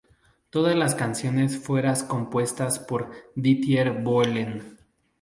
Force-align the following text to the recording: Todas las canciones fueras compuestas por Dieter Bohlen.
Todas 0.49 0.75
las 0.75 0.95
canciones 0.95 1.59
fueras 1.59 2.01
compuestas 2.03 2.79
por 2.79 3.11
Dieter 3.35 4.01
Bohlen. 4.01 4.79